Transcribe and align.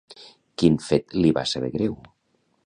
Quin 0.61 0.79
fet 0.85 1.13
li 1.19 1.35
va 1.39 1.45
saber 1.53 1.71
greu? 1.77 1.95